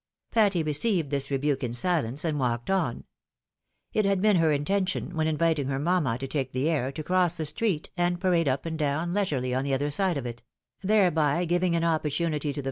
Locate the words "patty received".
0.31-1.11